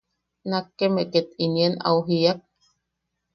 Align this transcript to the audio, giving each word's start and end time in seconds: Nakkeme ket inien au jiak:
Nakkeme 0.49 1.03
ket 1.13 1.29
inien 1.45 1.73
au 1.89 1.97
jiak: 2.07 2.39